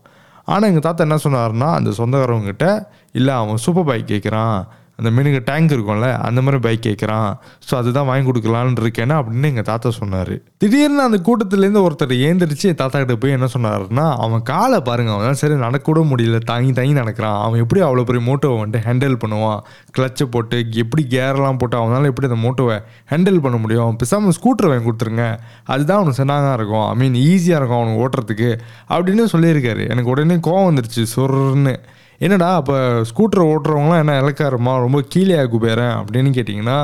ஆனால் 0.46 0.70
எங்கள் 0.70 0.86
தாத்தா 0.88 1.04
என்ன 1.04 1.18
சொன்னாருன்னா 1.24 1.74
அந்த 1.74 1.90
சொந்தக்காரவங்ககிட்ட 1.90 2.86
இல்லை 3.12 3.34
அவன் 3.34 3.58
சூப்பர் 3.58 3.84
பைக் 3.84 4.08
கேட்குறான் 4.08 4.68
அந்த 5.02 5.12
மீனுக்கு 5.16 5.42
டேங்க் 5.46 5.72
இருக்கும்ல 5.76 6.08
அந்த 6.30 6.40
மாதிரி 6.42 6.62
பைக் 6.66 6.84
கேட்குறான் 6.88 7.30
ஸோ 7.68 7.76
அதுதான் 7.76 8.08
வாங்கி 8.10 8.26
கொடுக்கலான்னு 8.30 8.82
இருக்கேன்னா 8.82 9.16
அப்படின்னு 9.22 9.50
எங்கள் 9.52 9.68
தாத்தா 9.70 9.92
சொன்னார். 9.92 10.34
திடீர்னு 10.58 11.02
அந்த 11.02 11.20
கூட்டத்துலேருந்து 11.28 11.84
ஒருத்தர் 11.86 12.14
ஏந்திரிச்சு 12.28 12.66
என் 12.72 12.80
தாத்தா 12.82 12.98
கிட்ட 13.00 13.16
போய் 13.16 13.32
என்ன 13.32 13.48
சொன்னார்னா 13.54 14.06
அவன் 14.26 14.44
காலை 14.44 14.80
பாருங்க 14.82 15.12
அவன் 15.12 15.40
சரி 15.42 15.54
நடக்கூட 15.54 16.00
முடியல 16.12 16.40
தாங்கி 16.52 16.72
தாங்கி 16.72 16.94
நடக்கிறான். 16.94 17.40
அவன் 17.46 17.60
எப்படி 17.60 17.82
அவ்வளோ 17.82 18.04
பெரிய 18.04 18.24
மோட்டோவை 18.30 18.58
வந்துட்டு 18.62 18.82
ஹேண்டில் 18.88 19.18
பண்ணுவான்? 19.24 19.60
கிளச்சை 19.98 20.24
போட்டு 20.24 20.60
எப்படி 20.84 21.06
கேர்லாம் 21.10 21.58
போட்டு 21.58 21.78
அவனால 21.78 22.12
எப்படி 22.12 22.30
அந்த 22.32 22.40
மோட்டோவை 22.48 22.78
ஹேண்டில் 23.14 23.40
பண்ண 23.40 23.58
முடியும்? 23.58 23.96
பிசாமல் 23.96 24.36
ஸ்கூட்டர் 24.40 24.70
வாங்கி 24.72 24.88
கொடுத்துருங்க. 24.90 25.26
அதுதான் 25.66 25.98
அவனுக்கு 25.98 26.24
சென்னாக 26.24 26.54
இருக்கும். 26.54 26.88
ஐ 26.88 26.96
மீன் 26.96 27.18
ஈஸியாக 27.30 27.62
இருக்கும் 27.62 27.80
அவனுக்கு 27.82 28.04
ஓட்டுறதுக்கு. 28.06 28.52
அப்படின்னு 28.90 29.26
சொல்லியிருக்காரு. 29.36 29.84
எனக்கு 29.90 30.10
உடனே 30.10 30.38
கோவம் 30.48 30.70
வந்துருச்சு 30.70 31.06
சொர்ன்னு 31.16 31.76
என்னடா 32.22 32.50
அப்போ 32.56 32.76
ஸ்கூட்டர் 33.10 33.46
ஓட்டுறவங்களாம் 33.52 34.02
என்ன 34.04 34.16
இலக்காரமா 34.22 34.74
ரொம்ப 34.86 35.00
கீழே 35.08 35.38
குபேரன் 35.54 35.96
அப்படின்னு 36.00 36.32
கேட்டிங்கன்னா 36.38 36.80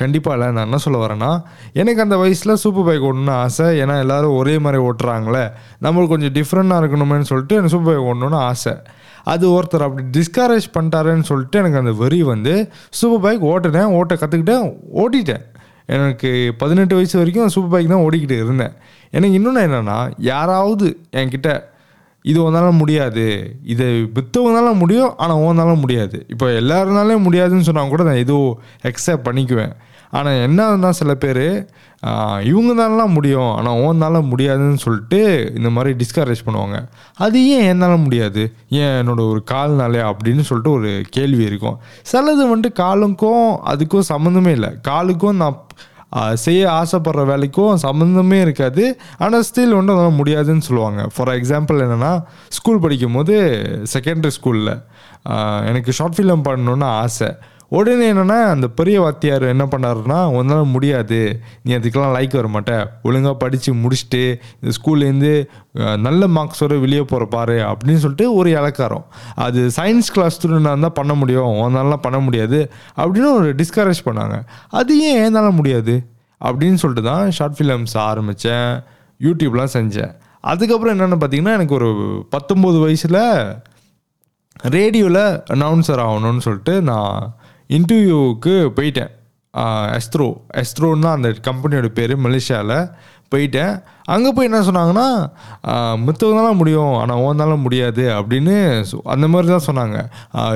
கண்டிப்பாக 0.00 0.34
இல்லை. 0.36 0.48
நான் 0.54 0.64
என்ன 0.64 0.78
சொல்ல 0.84 0.98
வரேன்னா 1.04 1.30
எனக்கு 1.72 2.02
அந்த 2.02 2.16
வயசில் 2.16 2.54
சூப்பர் 2.54 2.84
பைக் 2.84 3.02
ஓடணும்னு 3.02 3.34
ஆசை. 3.44 3.66
ஏன்னா 3.80 3.94
எல்லோரும் 3.98 4.36
ஒரே 4.36 4.54
மாதிரி 4.58 4.82
ஓட்டுறாங்களே. 4.82 5.44
நம்மளுக்கு 5.82 6.12
கொஞ்சம் 6.14 6.34
டிஃப்ரெண்ட்டாக 6.38 6.80
இருக்கணுமேனு 6.82 7.28
சொல்லிட்டு 7.30 7.56
எனக்கு 7.56 7.74
சூப்பர் 7.74 7.94
பைக் 7.94 8.08
ஓடணும்னு 8.10 8.40
ஆசை. 8.50 8.74
அது 9.24 9.44
ஒருத்தர் 9.50 9.84
அப்படி 9.86 10.04
டிஸ்கரேஜ் 10.18 10.66
பண்ணிட்டாருன்னு 10.76 11.28
சொல்லிட்டு 11.30 11.58
எனக்கு 11.58 11.78
அந்த 11.78 11.92
வெறி 12.02 12.22
வந்து 12.22 12.54
சூப்பர் 12.90 13.24
பைக் 13.26 13.46
ஓட்டினேன் 13.52 13.94
ஓட்ட 13.98 14.14
கற்றுக்கிட்டேன் 14.14 14.66
ஓட்டிட்டேன். 15.02 15.44
எனக்கு 15.86 16.30
பதினெட்டு 16.58 16.94
வயசு 16.94 17.16
வரைக்கும் 17.18 17.48
சூப்பர் 17.48 17.74
பைக் 17.74 17.92
தான் 17.94 18.04
ஓடிக்கிட்டு 18.06 18.36
இருந்தேன். 18.44 18.74
எனக்கு 19.10 19.36
இன்னொன்று 19.38 19.64
என்னென்னா 19.66 19.98
யாராவது 20.32 20.86
என்கிட்ட 21.12 21.50
இது 22.30 22.38
உன்னால 22.46 22.68
முடியாது. 22.80 23.24
இதை 23.72 23.88
விற்றவங்கனால 24.16 24.70
முடியும் 24.82 25.12
ஆனால் 25.24 25.42
உன்னால 25.48 25.74
முடியாது. 25.82 26.18
இப்போ 26.34 26.46
எல்லாருனாலே 26.60 27.16
முடியாதுன்னு 27.26 27.68
சொன்னால் 27.68 27.92
கூட 27.94 28.04
நான் 28.08 28.22
ஏதோ 28.26 28.38
எக்ஸப்ட் 28.90 29.26
பண்ணிக்குவேன். 29.28 29.74
ஆனால் 30.16 30.40
என்னன்னா 30.46 30.90
சில 30.98 31.12
பேர் 31.22 31.46
இவங்கதாலலாம் 32.50 33.14
முடியும் 33.16 33.50
ஆனால் 33.58 33.78
உன்னால 33.86 34.16
முடியாதுன்னு 34.30 34.82
சொல்லிட்டு 34.84 35.20
இந்த 35.58 35.68
மாதிரி 35.76 35.90
டிஸ்கரேஜ் 36.02 36.44
பண்ணுவாங்க. 36.46 36.78
அது 37.24 37.38
ஏன் 37.54 37.66
என்னால் 37.70 38.04
முடியாது? 38.04 38.42
ஏன் 38.80 38.94
என்னோடய 39.00 39.30
ஒரு 39.32 39.40
கால்னாலே 39.52 40.00
அப்படின்னு 40.10 40.44
சொல்லிட்டு 40.48 40.72
ஒரு 40.78 40.90
கேள்வி 41.16 41.44
இருக்கும். 41.50 41.76
சிலது 42.12 42.44
வந்துட்டு 42.52 42.72
காலுக்கும் 42.84 43.46
அதுக்கும் 43.72 44.08
சம்மந்தமே 44.12 44.54
இல்லை. 44.58 44.70
காலுக்கும் 44.90 45.40
நான் 45.42 45.60
செய்ய 46.34 46.62
ஆசைப்படுற 46.70 47.22
வேலைக்கும் 47.30 47.80
சம்மந்தமே 47.82 48.40
இருக்காது. 48.40 48.84
ஆனால் 49.18 49.44
ஸ்டில் 49.48 49.74
ஒன்றும் 49.78 49.94
அதெல்லாம் 49.94 50.20
முடியாதுன்னு 50.20 50.66
சொல்லுவாங்க. 50.68 51.02
ஃபார் 51.14 51.28
எக்ஸாம்பிள் 51.28 51.82
என்னென்னா 51.86 52.12
ஸ்கூல் 52.48 52.82
படிக்கும் 52.84 53.12
போது 53.12 53.34
செகண்டரி 53.94 54.34
ஸ்கூலில் 54.38 54.72
எனக்கு 55.70 55.92
ஷார்ட் 55.92 56.18
ஃபிலிம் 56.18 56.46
பண்ணணுன்னு 56.48 56.88
ஆசை. 57.02 57.30
உடனே 57.68 58.12
என்னென்னா 58.12 58.38
அந்த 58.54 58.66
பெரிய 58.68 59.00
வாத்தியார் 59.00 59.42
என்ன 59.42 59.64
பண்ணாருன்னா 59.64 60.18
உன்னால் 60.38 60.72
முடியாது. 60.74 61.40
நீ 61.62 61.76
அதுக்கெல்லாம் 61.76 62.14
லைக் 62.16 62.36
வர 62.38 62.48
மாட்டேன் 62.48 62.84
ஒழுங்காக 63.02 63.34
படித்து 63.34 63.74
முடிச்சுட்டு 63.74 64.22
இந்த 64.60 64.72
ஸ்கூல்லேருந்து 64.76 65.32
நல்ல 65.96 66.26
மார்க்ஸோட 66.26 66.80
வெளியே 66.80 67.02
போகிற 67.02 67.28
பாரு 67.28 67.56
அப்படின்னு 67.70 68.02
சொல்லிட்டு 68.04 68.34
ஒரு 68.34 68.50
இலக்காரம். 68.50 69.04
அது 69.34 69.62
சயின்ஸ் 69.76 70.12
கிளாஸ் 70.12 70.36
ஸ்டூடெண்டாக 70.36 70.72
இருந்தால் 70.72 70.98
பண்ண 71.00 71.14
முடியும். 71.14 71.52
உன்னாலாம் 71.64 72.04
பண்ண 72.06 72.18
முடியாது. 72.18 72.60
அப்படின்னு 72.96 73.32
ஒரு 73.32 73.54
டிஸ்கரேஜ் 73.54 74.04
பண்ணாங்க. 74.04 74.38
அது 74.68 75.00
ஏன் 75.10 75.24
என்னால் 75.24 75.56
முடியாது? 75.60 75.96
அப்படின்னு 76.44 76.74
சொல்லிட்டு 76.74 77.10
தான் 77.10 77.30
ஷார்ட் 77.30 77.58
ஃபிலிம்ஸ் 77.58 77.96
ஆரம்பித்தேன் 78.10 78.72
யூடியூப்லாம் 79.22 79.74
செஞ்சேன். 79.78 80.14
அதுக்கப்புறம் 80.40 80.94
என்னென்னு 80.96 81.22
பார்த்தீங்கன்னா 81.22 81.56
எனக்கு 81.58 81.74
ஒரு 81.74 81.90
பத்தொம்போது 82.36 82.80
வயசில் 82.80 83.22
ரேடியோவில் 84.74 85.24
அனௌன்சர் 85.54 86.02
ஆகணும்னு 86.04 86.44
சொல்லிட்டு 86.46 86.74
நான் 86.82 87.34
இன்டர்வியூவுக்கு 87.68 88.70
போயிட்டேன். 88.76 89.10
எஸ்த்ரோ 89.56 90.40
எஸ்த்ரோன்னு 90.54 91.12
அந்த 91.12 91.28
கம்பெனியோட 91.28 91.86
பேர் 91.86 92.18
மலேசியாவில் 92.18 92.90
போயிட்டேன். 93.34 93.82
அங்கே 94.04 94.32
போய் 94.32 94.50
என்ன 94.52 94.60
சொன்னாங்கன்னா 94.60 95.30
மித்தவங்களால 96.08 96.54
முடியும். 96.54 96.94
ஆனால் 96.94 97.16
ஓந்தால 97.16 97.58
முடியாது. 97.58 98.08
அப்படின்னு 98.08 98.84
சொ- 98.92 99.00
அந்த 99.04 99.28
மாதிரி 99.28 99.58
தான் 99.58 99.76
சொன்னாங்க. 99.76 100.08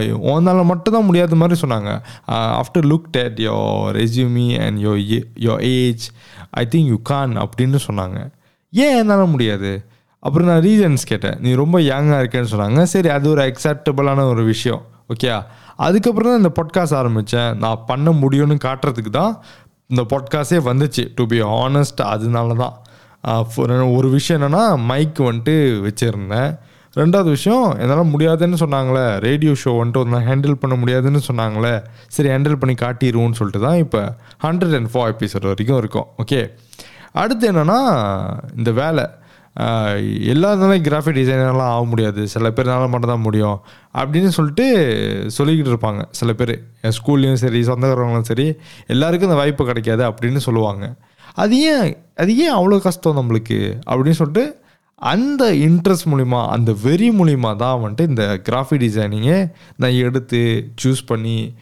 ஓந்தால 0.06 0.64
மட்டும் 0.64 0.94
தான் 0.94 1.04
முடியாத 1.04 1.34
மாதிரி 1.34 1.60
சொன்னாங்க. 1.60 2.00
After 2.30 2.80
look 2.80 3.02
date 3.10 3.38
your 3.38 3.50
resume 3.92 4.66
and 4.66 4.78
your 4.78 5.22
your 5.40 5.60
age 5.60 6.10
I 6.50 6.68
think 6.70 6.86
you 6.86 6.96
can 7.02 7.36
அப்படின்னு 7.36 7.78
சொன்னாங்க. 7.90 8.32
ஏன் 8.70 8.96
என்னால் 8.96 9.26
முடியாது? 9.26 9.84
அப்புறம் 10.18 10.48
நான் 10.48 10.62
ரீசன்ஸ் 10.62 11.06
கேட்டேன். 11.06 11.38
நீ 11.40 11.52
ரொம்ப 11.52 11.78
யங்காக 11.78 12.22
இருக்கேன்னு 12.22 12.46
சொன்னாங்க. 12.50 12.82
சரி 12.82 13.08
அது 13.08 13.30
ஒரு 13.30 13.42
அக்செப்டபுளான 13.42 14.22
ஒரு 14.28 14.44
விஷயம். 14.44 14.86
ஓகே 15.08 15.44
அதுக்கப்புறம் 15.86 16.30
தான் 16.30 16.40
இந்த 16.42 16.52
பாட்காஸ்ட் 16.58 16.96
ஆரம்பித்தேன் 17.00 17.58
நான் 17.64 17.84
பண்ண 17.90 18.10
முடியும்னு 18.22 18.56
காட்டுறதுக்கு 18.66 19.12
தான் 19.20 19.34
இந்த 19.92 20.02
பாட்காஸ்டே 20.12 20.58
வந்துச்சு. 20.70 21.04
டு 21.14 21.26
பி 21.26 21.38
ஆனஸ்ட் 21.42 22.00
அதனால 22.14 22.54
தான். 22.54 22.74
ஒரு 23.98 24.08
விஷயம் 24.16 24.36
என்னென்னா 24.38 24.64
மைக் 24.90 25.20
வந்துட்டு 25.28 25.54
வச்சுருந்தேன். 25.86 26.50
ரெண்டாவது 26.96 27.30
விஷயம் 27.36 27.66
என்னால் 27.78 28.10
முடியாதுன்னு 28.12 28.56
சொன்னாங்களே. 28.62 29.04
ரேடியோ 29.26 29.52
ஷோ 29.62 29.72
வந்துட்டு 29.80 30.02
ஒரு 30.02 30.22
ஹேண்டில் 30.28 30.60
பண்ண 30.62 30.76
முடியாதுன்னு 30.82 31.20
சொன்னாங்களே. 31.28 31.74
சரி 32.14 32.28
ஹேண்டில் 32.28 32.60
பண்ணி 32.62 32.74
காட்டிடுவோம்னு 32.84 33.38
சொல்லிட்டு 33.40 33.66
தான் 33.66 33.80
இப்போ 33.84 34.00
ஹண்ட்ரட் 34.46 34.76
அண்ட் 34.78 34.90
ஃபோர் 34.94 35.10
எபிசோட் 35.14 35.50
வரைக்கும் 35.50 35.80
இருக்கும். 35.82 36.08
ஓகே 36.24 36.40
அடுத்து 37.22 37.44
என்னென்னா 37.52 37.78
இந்த 38.56 38.70
வேலை. 38.82 39.04
எல்லாருனாலும் 39.56 40.84
கிராஃபிக் 40.86 41.18
டிசைனர்லாம் 41.18 41.72
ஆக 41.74 41.84
முடியாது. 41.84 42.28
சில 42.28 42.50
பேர்னால 42.50 42.88
மட்டும் 42.88 43.10
தான் 43.10 43.20
முடியும். 43.20 43.60
அப்படின்னு 43.94 44.28
சொல்லிட்டு 44.28 44.66
சொல்லிக்கிட்டு 45.38 45.72
இருப்பாங்க. 45.72 46.02
சில 46.10 46.32
பேர். 46.32 46.54
என் 46.82 46.96
ஸ்கூல்லையும் 46.98 47.40
சரி 47.44 47.60
சொந்தக்காரங்களும் 47.60 48.28
சரி 48.30 48.54
எல்லாருக்கும் 48.86 49.28
இந்த 49.30 49.40
வாய்ப்பு 49.40 49.64
கிடைக்காது 49.64 50.04
அப்படின்னு 50.10 50.36
சொல்லுவாங்க. 50.36 50.94
அது 51.34 51.60
ஏன் 51.60 51.96
அது 52.14 52.36
ஏன் 52.36 52.54
அவ்வளோ 52.54 52.80
கஷ்டம் 52.80 53.16
நம்மளுக்கு? 53.16 53.58
அப்படின்னு 53.90 54.18
சொல்லிட்டு 54.20 54.62
அந்த 54.94 55.52
இன்ட்ரெஸ்ட் 55.52 56.08
மூலிமா 56.10 56.46
அந்த 56.46 56.74
வெறி 56.82 57.10
மூலிமா 57.10 57.56
தான் 57.56 57.82
வந்துட்டு 57.84 58.08
இந்த 58.08 58.40
கிராஃபிக் 58.48 58.82
டிசைனிங்கே 58.86 59.52
நான் 59.76 59.92
எடுத்து 59.92 60.70
சூஸ் 60.84 61.02
பண்ணி 61.06 61.54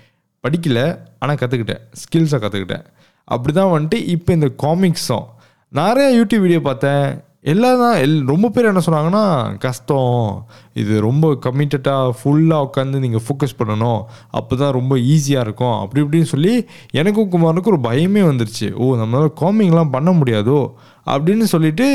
படிக்கல. 0.45 0.99
ஆனால் 1.19 1.37
கற்றுக்கிட்டேன் 1.37 1.83
ஸ்கில்ஸை 2.01 2.39
கற்றுக்கிட்டேன் 2.45 2.85
அப்படி 3.25 3.53
தான் 3.57 3.73
வந்துட்டு 3.75 3.95
இப்போ 3.95 4.33
இந்த 4.33 4.47
காமிக்ஸும் 4.63 5.27
நிறையா 5.75 6.11
யூடியூப் 6.19 6.45
வீடியோ 6.47 6.61
பார்த்தேன். 6.61 7.27
எல்லாம் 7.41 7.79
தான் 7.79 7.97
எல் 7.97 8.27
ரொம்ப 8.27 8.49
பேர் 8.49 8.65
என்ன 8.65 8.81
சொன்னாங்கன்னா 8.87 9.59
கஷ்டம். 9.59 10.47
இது 10.75 11.01
ரொம்ப 11.01 11.39
கம்மிட்டடாக 11.47 12.11
ஃபுல்லாக 12.19 12.67
உட்காந்து 12.67 12.99
நீங்கள் 12.99 13.23
ஃபோக்கஸ் 13.27 13.59
பண்ணணும். 13.59 14.01
அப்போ 14.31 14.57
தான் 14.57 14.73
ரொம்ப 14.73 14.97
ஈஸியாக 14.97 15.45
இருக்கும். 15.47 15.77
அப்படி 15.81 16.07
இப்படின்னு 16.07 16.23
சொல்லி 16.23 16.67
எனக்கும் 16.91 17.31
குமாருக்கும் 17.31 17.75
ஒரு 17.75 17.77
பயமே 17.77 18.23
வந்துருச்சு. 18.31 18.75
ஓ 18.75 18.97
நம்மளால் 18.97 19.31
காமிங்லாம் 19.41 19.91
பண்ண 19.91 20.11
முடியாதோ? 20.11 20.73
அப்படின்னு 21.07 21.43
சொல்லிட்டு 21.43 21.87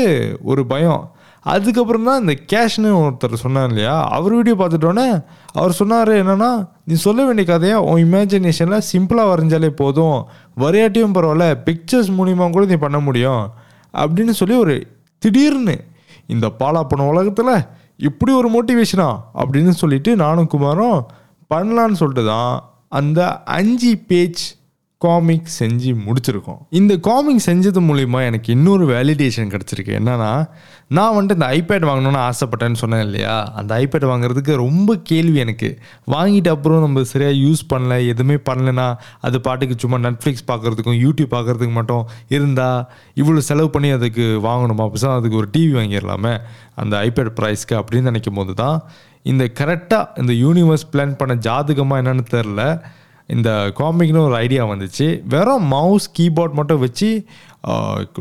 ஒரு 0.42 0.66
பயம். 0.66 1.12
அதுக்கப்புறம் 1.40 2.04
தான் 2.04 2.20
இந்த 2.20 2.34
கேஷ்னு 2.52 2.90
ஒருத்தர் 3.02 3.34
சொன்னார் 3.34 3.68
இல்லையா? 3.68 4.08
அவர் 4.08 4.34
வீடியோ 4.34 4.56
பார்த்துட்டோன்னே 4.58 5.24
அவர் 5.52 5.72
சொன்னார் 5.72 6.08
என்னன்னா 6.08 6.68
நீ 6.84 6.94
சொல்ல 6.94 7.24
வேண்டிய 7.24 7.48
கதையை 7.52 7.76
உன் 7.76 8.12
இமேஜினேஷனில் 8.12 8.86
சிம்பிளாக 8.92 9.32
வரைஞ்சாலே 9.32 9.68
போதும். 9.68 10.26
வரையாட்டியும் 10.60 11.14
பரவாயில்ல. 11.14 11.54
பிக்சர்ஸ் 11.64 12.10
மூலிமா 12.10 12.50
கூட 12.50 12.64
நீ 12.64 12.74
பண்ண 12.74 12.98
முடியும். 12.98 13.50
அப்படின்னு 13.94 14.30
சொல்லி 14.30 14.56
ஒரு 14.56 14.93
திடீர்னு 15.24 15.76
இந்த 16.26 16.46
பாலாப்பன 16.60 17.06
உலகத்தில் 17.08 17.54
இப்படி 18.00 18.32
ஒரு 18.32 18.48
மோட்டிவேஷனா 18.50 19.08
அப்படின்னு 19.34 19.72
சொல்லிட்டு 19.74 20.10
நானும் 20.16 20.48
குமாரும் 20.48 20.98
பண்ணலான்னு 21.50 22.00
சொல்லிட்டு 22.00 22.24
தான் 22.26 22.54
அந்த 22.92 23.20
அஞ்சு 23.54 23.92
பேஜ் 24.06 24.42
காமிக் 25.04 25.48
செஞ்சு 25.58 25.90
முடிச்சிருக்கோம். 26.06 26.60
இந்த 26.80 26.92
காமிக் 27.08 27.42
செஞ்சது 27.46 27.80
மூலிமா 27.88 28.20
எனக்கு 28.28 28.48
இன்னொரு 28.56 28.84
வேலிடேஷன் 28.92 29.52
கிடச்சிருக்கு. 29.54 29.92
என்னன்னா 30.00 30.30
நான் 30.96 31.14
வந்துட்டு 31.16 31.36
இந்த 31.38 31.46
ஐபேட் 31.58 31.86
வாங்கணும்னு 31.90 32.20
ஆசைப்பட்டேன்னு 32.28 32.80
சொன்னேன் 32.82 33.04
இல்லையா? 33.06 33.36
அந்த 33.60 33.70
ஐபேட் 33.82 34.06
வாங்குறதுக்கு 34.10 34.54
ரொம்ப 34.64 34.96
கேள்வி 35.10 35.38
எனக்கு. 35.44 35.70
வாங்கிட்ட 36.14 36.48
அப்புறம் 36.48 36.84
நம்ம 36.86 37.04
சரியாக 37.12 37.36
யூஸ் 37.44 37.62
பண்ணல 37.72 37.94
எதுவுமே 38.12 38.36
பண்ணலனா 38.48 38.86
அது 39.20 39.40
பாட்டுக்கு 39.40 39.76
சும்மா 39.78 39.98
நெட்ஃப்ளிக்ஸ் 40.08 40.48
பார்க்குறதுக்கும் 40.52 41.00
யூடியூப் 41.04 41.32
பார்க்குறதுக்கு 41.36 41.76
மட்டும் 41.80 42.04
இருந்தால் 42.36 42.80
இவ்வளோ 43.22 43.42
செலவு 43.50 43.70
பண்ணி 43.70 43.90
அதுக்கு 43.98 44.26
வாங்கணுமா? 44.48 44.84
அப்போ 44.88 45.12
அதுக்கு 45.14 45.36
ஒரு 45.36 45.50
டிவி 45.56 45.72
வாங்கிடலாமே 45.80 46.34
அந்த 46.82 46.94
ஐபேட் 47.06 47.34
ப்ரைஸ்க்கு 47.40 47.76
அப்படின்னு 47.80 48.10
நினைக்கும் 48.10 48.34
போது 48.34 48.54
தான் 48.54 48.78
இந்த 49.32 49.44
கரெக்டாக 49.58 50.20
இந்த 50.22 50.32
யூனிவர்ஸ் 50.44 50.86
பிளான் 50.92 51.16
பண்ண 51.16 51.34
ஜாதகமாக 51.46 52.00
என்னென்னு 52.02 52.24
தெரில 52.32 52.62
இந்த 53.32 53.50
காமிக்னு 53.78 54.24
ஒரு 54.28 54.36
ஐடியா 54.36 54.62
வந்துச்சு. 54.70 55.06
வெறும் 55.32 55.66
மவுஸ் 55.74 56.06
கீபோர்ட் 56.18 56.56
மட்டும் 56.58 56.82
வச்சு 56.84 57.10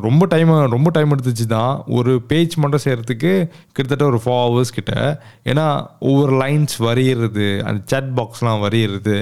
ரொம்ப 0.06 0.26
டைம் 0.34 0.52
ரொம்ப 0.74 0.90
டைம் 0.96 1.14
எடுத்துச்சு 1.16 1.46
தான். 1.54 1.84
ஒரு 1.98 2.12
பேஜ் 2.30 2.54
மட்டும் 2.64 2.84
செய்கிறதுக்கு 2.84 3.32
கிட்டத்தட்ட 3.76 4.06
ஒரு 4.12 4.20
ஃபோர் 4.24 4.44
ஹவர்ஸ் 4.46 4.76
கிட்ட. 4.78 4.94
ஏன்னா 5.52 5.66
ஒவ்வொரு 6.00 6.34
லைன்ஸ் 6.44 6.76
வரையிறது 6.80 7.48
அந்த 7.70 7.82
சேட் 7.86 8.12
பாக்ஸ்லாம் 8.20 8.64
வரையிறது. 8.66 9.18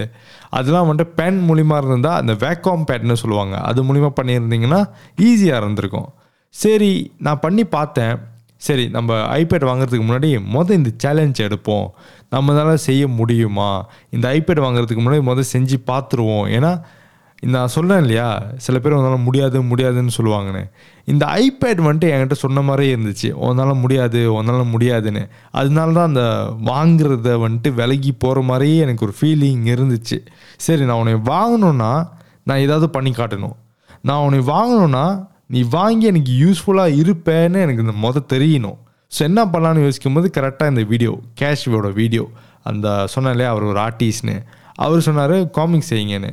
அதெல்லாம் 0.50 0.90
வந்துட்டு 0.92 1.08
பென் 1.22 1.40
மூலிமா 1.50 1.78
இருந்தால் 1.84 2.20
அந்த 2.22 2.34
வேக்காம் 2.46 2.88
பேட்னு 2.92 3.22
சொல்லுவாங்க. 3.24 3.58
அது 3.70 3.84
மூலிமா 3.90 4.12
பண்ணியிருந்தீங்கன்னா 4.22 4.82
ஈஸியாக 5.30 5.62
இருந்திருக்கும். 5.64 6.10
சரி 6.50 6.94
நான் 7.18 7.44
பண்ணி 7.46 7.64
பார்த்தேன். 7.78 8.16
சரி 8.62 8.90
நம்ம 8.90 9.14
ஐபேட் 9.38 9.68
வாங்குறதுக்கு 9.70 10.06
முன்னாடி 10.08 10.30
மொதல் 10.54 10.72
இந்த 10.72 10.90
சேலஞ்ச் 10.98 11.42
எடுப்போம். 11.42 11.88
நம்மளால 12.32 12.74
செய்ய 12.74 13.08
முடியுமா? 13.08 13.70
இந்த 14.10 14.30
ஐபேட் 14.30 14.64
வாங்குறதுக்கு 14.66 15.02
முன்னாடி 15.04 15.22
மொதல் 15.30 15.52
செஞ்சு 15.54 15.78
பார்த்துருவோம். 15.88 16.46
ஏன்னா 16.58 16.72
இந்த 17.44 17.58
நான் 17.58 17.68
சொன்னேன் 17.68 18.00
இல்லையா? 18.00 18.44
சில 18.58 18.80
பேர் 18.80 18.92
உன்னால் 18.92 19.20
முடியாது 19.20 19.62
முடியாதுன்னு 19.62 20.12
சொல்லுவாங்கன்னு. 20.18 20.72
இந்த 21.06 21.26
ஐபேட் 21.26 21.82
வந்துட்டு 21.88 22.10
என்கிட்ட 22.14 22.34
சொன்ன 22.34 22.62
மாதிரியே 22.62 22.96
இருந்துச்சு. 22.96 23.32
உன்னால் 23.32 23.74
முடியாது 23.74 24.34
உன்னால் 24.34 24.66
முடியாதுன்னு. 24.66 25.28
அதனால 25.52 25.92
தான் 25.92 26.08
அந்த 26.08 26.26
வாங்குறத 26.72 27.30
வந்துட்டு 27.46 27.74
விலகி 27.74 28.12
போகிற 28.12 28.42
மாதிரியே 28.42 28.78
எனக்கு 28.78 29.06
ஒரு 29.06 29.16
ஃபீலிங் 29.22 29.66
இருந்துச்சு. 29.76 30.20
சரி 30.58 30.86
நான் 30.86 30.98
உன்னை 30.98 31.14
வாங்கணுன்னா 31.14 31.92
நான் 32.44 32.64
ஏதாவது 32.68 32.90
பண்ணி 32.90 33.12
காட்டணும். 33.12 33.58
நான் 34.02 34.24
உன்னை 34.26 34.40
வாங்கணுன்னா 34.40 35.30
நீ 35.54 35.62
வாங்கி 35.78 36.06
எனக்கு 36.12 36.34
யூஸ்ஃபுல்லாக 36.44 36.98
இருப்பேன்னு 37.02 37.64
எனக்கு 37.66 37.86
இந்த 37.86 37.96
மொதல் 38.06 38.30
தெரியணும். 38.34 38.78
ஸோ 39.16 39.22
என்ன 39.30 39.42
பண்ணலான்னு 39.54 39.86
யோசிக்கும் 39.88 40.16
போது 40.18 40.28
கரெக்டாக 40.38 40.74
இந்த 40.74 40.84
வீடியோ 40.92 41.14
கேஷ்வோட 41.42 41.90
வீடியோ 42.02 42.26
அந்த 42.70 42.88
சொன்னாலே 43.16 43.46
அவர் 43.54 43.70
ஒரு 43.72 43.80
ஆர்டிஸ்ட்னு 43.88 44.38
அவர் 44.84 45.06
சொன்னார் 45.08 45.36
காமிக் 45.58 45.90
செய்யுங்கன்னு. 45.90 46.32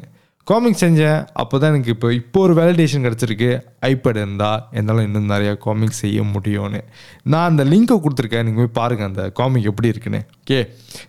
காமிக் 0.51 0.79
செஞ்சேன். 0.83 1.19
அப்போ 1.41 1.57
தான் 1.63 1.73
எனக்கு 1.73 1.93
இப்போ 1.95 2.09
இப்போ 2.19 2.39
ஒரு 2.45 2.55
வேலிடேஷன் 2.59 3.05
கிடச்சிருக்கு. 3.07 3.49
ஐபேட் 3.89 4.21
இருந்தால் 4.21 4.61
என்னால் 4.79 5.03
இன்னும் 5.07 5.29
நிறையா 5.33 5.53
காமிக் 5.65 5.99
செய்ய 6.03 6.23
முடியும்னு. 6.35 6.81
நான் 7.33 7.49
அந்த 7.51 7.65
லிங்க்கை 7.73 7.97
கொடுத்துருக்கேன். 8.05 8.47
நீங்கள் 8.49 8.63
போய் 8.63 8.77
பாருங்கள் 8.79 9.09
அந்த 9.11 9.25
காமிக் 9.41 9.69
எப்படி 9.71 9.93
இருக்குன்னு. 9.95 10.21
ஓகே 10.43 10.61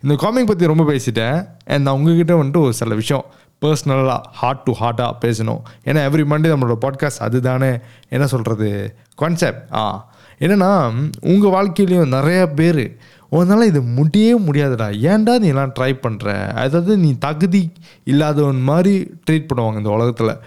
இந்த 0.02 0.16
காமிக் 0.24 0.50
பற்றி 0.50 0.72
ரொம்ப 0.72 0.86
பேசிட்டேன். 0.92 1.38
நான் 1.84 1.96
உங்ககிட்ட 1.98 2.34
வந்துட்டு 2.40 2.64
ஒரு 2.66 2.76
சில 2.80 2.94
விஷயம் 3.02 3.24
பர்சனலாக 3.60 4.20
ஹார்ட் 4.32 4.60
டு 4.60 4.72
ஹார்ட்டாக 4.72 5.12
பேசணும். 5.20 5.60
ஏன்னா 5.84 6.00
எவ்ரி 6.08 6.24
மண்டே 6.24 6.50
நம்மளோட 6.50 6.76
பாட்காஸ்ட் 6.80 7.18
அதுதானே? 7.18 7.78
என்ன 8.08 8.26
சொல்கிறது 8.26 8.96
கான்செப்ட் 9.14 9.74
ஆ. 9.74 10.08
என்னென்னா 10.38 10.92
உங்கள் 11.20 11.50
வாழ்க்கையிலையும் 11.50 12.12
நிறையா 12.12 12.54
பேர் 12.54 12.96
உன்னால் 13.28 13.66
இது 13.66 13.82
முடியவே 13.82 14.42
முடியாதுடா. 14.44 14.86
ஏன்டா 15.10 15.38
நீ 15.38 15.46
எல்லாம் 15.46 15.72
ட்ரை 15.78 15.92
பண்ணுற 16.02 16.48
அதாவது 16.48 16.96
நீ 16.96 17.18
தகுதி 17.18 17.72
இல்லாதவன் 18.04 18.62
மாதிரி 18.62 19.14
ட்ரீட் 19.30 19.48
பண்ணுவாங்க 19.54 19.76
இந்த 19.76 19.90
உலகத்தில். 19.90 20.38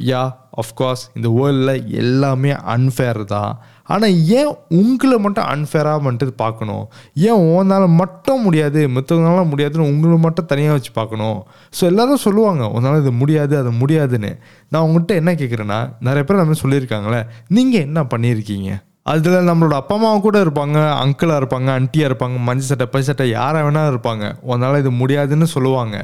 யா 0.00 0.34
அஃப்கோர்ஸ் 0.56 1.04
இந்த 1.14 1.28
வேர்ல்டில் 1.28 1.86
எல்லாமே 1.86 2.52
அன்ஃபேர் 2.52 3.24
தான். 3.24 3.60
ஆனால் 3.94 4.16
ஏன் 4.40 4.50
உங்களை 4.80 5.16
மட்டும் 5.24 5.48
அன்ஃபேராக 5.52 6.00
வந்துட்டு 6.08 6.34
பார்க்கணும்? 6.42 6.84
ஏன் 7.28 7.40
உன்னால் 7.54 7.86
மட்டும் 8.00 8.44
முடியாது 8.46 8.82
மற்றவங்களால 8.96 9.46
முடியாதுன்னு 9.52 9.88
உங்களை 9.92 10.18
மட்டும் 10.26 10.50
தனியாக 10.52 10.76
வச்சு 10.76 10.92
பார்க்கணும்? 11.00 11.40
ஸோ 11.78 11.82
எல்லோரும் 11.90 12.24
சொல்லுவாங்க 12.26 12.66
உன்னால் 12.76 13.00
இது 13.04 13.14
முடியாது 13.22 13.56
அது 13.62 13.72
முடியாதுன்னு. 13.80 14.30
நான் 14.72 14.84
உங்கள்கிட்ட 14.86 15.22
என்ன 15.22 15.32
கேட்குறேன்னா 15.40 15.80
நிறைய 16.08 16.24
பேர் 16.28 16.42
நம்ம 16.44 16.60
சொல்லியிருக்காங்களே 16.64 17.22
நீங்கள் 17.58 17.84
என்ன 17.88 18.02
பண்ணியிருக்கீங்க? 18.14 18.70
அதில் 19.10 19.46
நம்மளோட 19.48 19.74
அப்பா 19.80 19.94
அம்மா 19.98 20.08
கூட 20.24 20.38
இருப்பாங்க 20.44 20.78
அங்கிளாக 21.02 21.40
இருப்பாங்க 21.40 21.68
அண்டியாக 21.78 22.08
இருப்பாங்க 22.10 22.36
மஞ்சள் 22.48 22.68
சட்டை 22.70 22.86
பை 22.94 23.00
சட்டை 23.06 23.24
யாராக 23.30 23.62
வேணாலும் 23.66 23.92
இருப்பாங்க. 23.92 24.24
உன்னால் 24.50 24.80
இது 24.82 24.90
முடியாதுன்னு 24.98 25.46
சொல்லுவாங்க. 25.54 25.96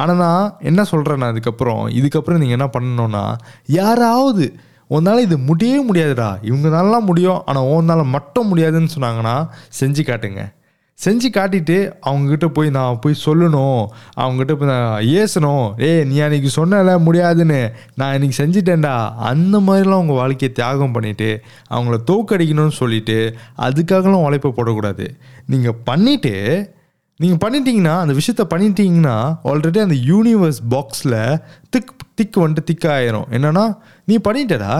ஆனால் 0.00 0.20
நான் 0.24 0.54
என்ன 0.70 0.84
சொல்கிறேன் 0.92 1.20
நான் 1.22 1.34
இதுக்கப்புறம் 1.34 1.82
இதுக்கப்புறம் 1.98 2.40
நீங்கள் 2.42 2.58
என்ன 2.58 2.68
பண்ணணும்னா 2.76 3.24
யாராவது 3.78 4.46
உன்னால் 4.88 5.20
இது 5.20 5.38
முடியவே 5.38 5.80
முடியாதுடா. 5.90 6.28
இவங்கனாலலாம் 6.42 7.08
முடியும் 7.10 7.42
ஆனால் 7.46 7.62
உன்னால் 7.62 8.04
மட்டும் 8.04 8.48
முடியாதுன்னு 8.48 8.88
சொன்னாங்கன்னா 8.98 9.48
செஞ்சு 9.80 10.02
காட்டுங்க. 10.10 10.52
செஞ்சு 11.04 11.28
காட்டிட்டு 11.32 11.92
அவங்கக்கிட்ட 12.06 12.46
போய் 12.46 12.70
நான் 12.70 12.98
போய் 13.00 13.14
சொல்லணும். 13.24 13.86
அவங்ககிட்ட 14.16 14.54
போய் 14.54 14.68
நான் 14.68 15.02
ஏசணும். 15.02 15.80
ஏய் 15.80 16.04
நீ 16.04 16.18
அன்னைக்கு 16.18 16.50
சொன்னல 16.56 16.98
முடியாதுன்னு. 16.98 17.72
நான் 17.94 18.14
இன்னைக்கு 18.14 18.44
செஞ்சிட்டேன்டா. 18.44 19.14
அந்த 19.14 19.58
மாதிரிலாம் 19.58 20.02
உங்கள் 20.04 20.16
வாழ்க்கையை 20.16 20.52
தியாகம் 20.52 20.94
பண்ணிவிட்டு 20.94 21.38
அவங்கள 21.70 21.96
தோக்கடிக்கணும்னு 22.10 22.68
சொல்லிவிட்டு 22.68 23.36
அதுக்காகலாம் 23.58 24.24
உழைப்பை 24.26 24.52
போடக்கூடாது. 24.56 25.08
நீங்கள் 25.46 25.80
பண்ணிவிட்டு 25.90 26.34
நீங்கள் 27.20 27.40
பண்ணிட்டீங்கன்னா 27.44 27.94
அந்த 28.02 28.14
விஷயத்த 28.20 28.44
பண்ணிட்டீங்கன்னா 28.52 29.16
ஆல்ரெடி 29.50 29.78
அந்த 29.86 29.96
யூனிவர்ஸ் 30.10 30.60
பாக்ஸில் 30.72 31.18
திக் 31.74 31.92
திக்கு 32.18 32.38
வந்துட்டு 32.42 32.68
திக் 32.70 32.86
ஆயிரும் 32.94 33.28
என்னன்னா 33.36 33.64
நீ 34.04 34.16
பண்ணிட்டடா. 34.28 34.74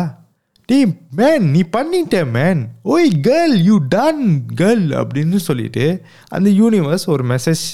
டீ 0.68 0.78
மேன் 1.18 1.46
நீ 1.54 1.60
பண்ணிட்ட 1.76 2.18
மேன் 2.36 2.60
ஓய் 2.92 3.08
கேர்ள் 3.28 3.56
யூ 3.68 3.76
டன் 3.94 4.22
கேர்ள் 4.60 4.84
அப்படின்னு 5.00 5.40
சொல்லிட்டு 5.48 5.86
அந்த 6.36 6.50
யூனிவர்ஸ் 6.60 7.06
ஒரு 7.14 7.24
மெசேஜ் 7.32 7.64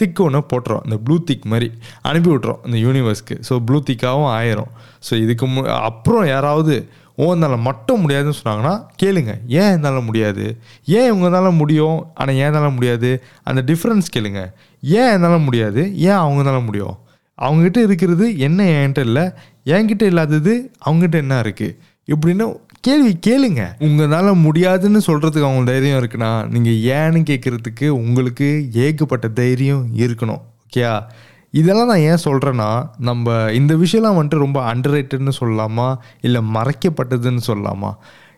திக்கு 0.00 0.22
ஒன்று 0.24 0.40
போட்டுரும். 0.50 0.82
அந்த 0.86 0.96
ப்ளூ 1.04 1.16
திக் 1.28 1.46
மாதிரி 1.52 1.68
அனுப்பி 2.08 2.30
விட்றோம் 2.30 2.60
அந்த 2.66 2.76
யூனிவர்ஸ்க்கு 2.86 3.36
ஸோ 3.48 3.54
ப்ளூ 3.68 3.78
திக்காகவும் 3.90 4.32
ஆயிரும். 4.38 4.70
ஸோ 5.06 5.12
இதுக்கு 5.24 5.46
மு 5.46 5.62
அப்புறம் 5.88 6.26
யாராவது 6.34 6.74
ஓ 7.16 7.32
என்னால் 7.32 7.58
மட்டும் 7.58 8.00
முடியாதுன்னு 8.00 8.40
சொன்னாங்கன்னா 8.44 8.74
கேளுங்க. 9.02 9.32
ஏன் 9.46 9.72
என்னால் 9.72 10.02
முடியாது? 10.02 10.58
ஏன் 10.86 11.12
இவங்கனால 11.12 11.56
முடியும்? 11.56 12.06
ஆனால் 12.14 12.34
ஏன்னால 12.34 12.72
முடியாது? 12.72 13.22
அந்த 13.42 13.62
டிஃப்ரென்ஸ் 13.72 14.12
கேளுங்க. 14.16 14.52
ஏன் 14.82 15.12
என்னால் 15.12 15.40
முடியாது? 15.40 15.96
ஏன் 15.96 16.22
அவங்கனால 16.24 16.64
முடியும்? 16.64 16.98
அவங்ககிட்ட 17.42 17.78
இருக்கிறது 17.78 18.38
என்ன 18.38 18.64
என்கிட்ட 18.64 18.98
இல்லை. 18.98 19.30
என்கிட்ட 19.64 20.02
இல்லாதது 20.02 20.70
அவங்ககிட்ட 20.86 21.14
என்ன 21.14 21.40
இருக்குது 21.40 21.76
இப்படின்னு 22.06 22.54
கேள்வி 22.80 23.18
கேளுங்க. 23.26 23.62
உங்களால் 23.78 24.34
முடியாதுன்னு 24.34 25.00
சொல்கிறதுக்கு 25.06 25.42
அவங்க 25.42 25.72
தைரியம் 25.72 26.02
இருக்குன்னா 26.02 26.30
நீங்கள் 26.48 26.80
ஏன்னு 26.92 27.24
கேட்குறதுக்கு 27.30 27.88
உங்களுக்கு 27.88 28.68
ஏகப்பட்ட 28.72 29.28
தைரியம் 29.28 29.88
இருக்கணும். 29.96 30.42
ஓகேயா? 30.66 31.02
இதெல்லாம் 31.50 31.86
நான் 31.86 32.06
ஏன் 32.10 32.24
சொல்கிறேன்னா 32.24 32.88
நம்ம 32.98 33.52
இந்த 33.52 33.74
விஷயம்லாம் 33.74 34.18
வந்துட்டு 34.18 34.44
ரொம்ப 34.46 34.74
அண்டர்ரேட்டட்னு 34.74 35.32
சொல்லலாமா? 35.40 35.96
இல்லை 36.20 36.40
மறைக்கப்பட்டதுன்னு 36.54 37.40
சொல்லலாமா? 37.46 37.92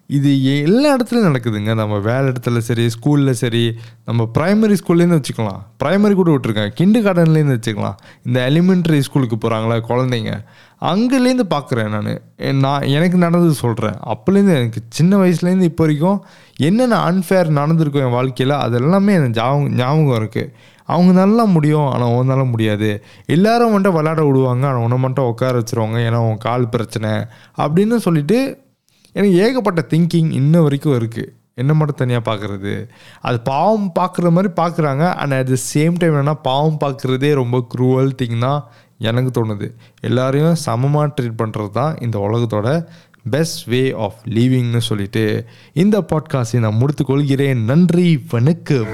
இது 0.07 0.63
எல்லா 0.63 0.97
இடத்துலையும் 0.97 1.35
நடக்குதுங்க. 1.35 1.75
நம்ம 1.75 1.99
வேலை 1.99 2.33
இடத்துல 2.33 2.59
சரி 2.59 2.89
ஸ்கூலில் 2.89 3.31
சரி 3.31 3.75
நம்ம 4.05 4.29
ப்ரைமரி 4.39 4.77
ஸ்கூல்லேருந்து 4.81 5.21
வச்சுக்கலாம். 5.21 5.59
ப்ரைமரி 5.85 6.15
கூட 6.15 6.31
விட்டுருக்கேன். 6.31 6.69
கிண்டு 6.69 7.01
கார்டன்லேருந்து 7.03 7.59
வச்சுக்கலாம். 7.59 7.97
இந்த 8.23 8.51
எலிமெண்ட்ரி 8.51 8.99
ஸ்கூலுக்கு 8.99 9.37
போகிறாங்களா 9.37 9.77
குழந்தைங்க? 9.89 10.33
அங்கேலேருந்து 10.81 11.47
பார்க்குறேன் 11.51 11.89
நான். 11.89 12.21
நான் 12.61 12.83
எனக்கு 12.83 13.19
நடந்தது 13.19 13.55
சொல்கிறேன் 13.55 13.99
அப்போலேருந்து 14.07 14.55
எனக்கு 14.61 14.81
சின்ன 14.89 15.17
வயசுலேருந்து 15.17 15.63
இப்போ 15.63 15.85
வரைக்கும் 15.85 16.25
என்னென்ன 16.57 17.13
அன்ஃபேர் 17.13 17.49
நடந்திருக்கும் 17.49 18.03
என் 18.03 18.11
வாழ்க்கையில் 18.11 18.57
அது 18.57 18.77
எல்லாமே 18.77 19.15
எனக்கு 19.15 19.41
ஞாபகம் 19.41 19.75
ஞாபகம் 19.75 20.23
இருக்குது 20.23 20.53
அவங்க 20.89 21.13
நல்லா 21.13 21.45
முடியும் 21.55 21.89
ஆனால் 21.93 22.15
உன்னால 22.19 22.45
முடியாது. 22.51 22.91
எல்லாரும் 23.27 23.73
வந்துட்டு 23.75 23.97
விளாட 23.97 24.21
விடுவாங்க 24.27 24.65
ஆனால் 24.69 24.85
உன்னை 24.85 24.99
மட்டும் 24.99 25.29
உட்கார 25.33 25.61
வச்சுருவாங்க 25.61 25.99
ஏன்னா 26.09 26.21
உன் 26.29 26.39
கால் 26.39 26.69
பிரச்சனை 26.69 27.11
அப்படின்னு 27.57 27.99
சொல்லிட்டு 28.07 28.39
எனக்கு 29.13 29.37
ஏகப்பட்ட 29.45 29.81
திங்கிங் 29.93 30.31
இன்ன 30.41 30.61
வரைக்கும் 30.61 30.97
இருக்குது 31.01 31.33
என்ன 31.55 31.73
மட்டும் 31.75 32.01
தனியாக 32.01 32.23
பார்க்குறது 32.31 32.73
அது 33.21 33.39
பாவம் 33.41 33.87
பார்க்குற 33.99 34.31
மாதிரி 34.31 34.51
பார்க்குறாங்க 34.61 35.05
and 35.15 35.33
at 35.33 35.51
the 35.55 35.59
same 35.73 35.97
time 35.99 36.15
என்னென்னா 36.15 36.37
பாவம் 36.43 36.79
பார்க்குறதே 36.85 37.31
ரொம்ப 37.33 37.59
க்ரூவல் 37.75 38.13
திங் 38.21 38.39
தான் 38.39 38.61
எனக்கு 38.99 39.31
தோணுது. 39.39 39.67
எல்லாரையும் 40.01 40.55
சமமாக 40.67 41.13
ட்ரீட் 41.17 41.41
பண்ணுறது 41.43 41.71
தான் 41.71 41.99
இந்த 41.99 42.19
உலகத்தோட 42.19 42.69
பெஸ்ட் 43.31 43.65
வே 43.67 43.83
ஆஃப் 44.07 44.21
லீவிங்னு 44.37 44.83
சொல்லிட்டு 44.91 45.25
இந்த 45.73 45.99
பாட்காஸ்டை 46.13 46.61
நான் 46.67 46.81
முடித்துக்கொள்கிறேன் 46.83 47.65
நன்றி 47.73 48.09
வணக்கம். 48.31 48.93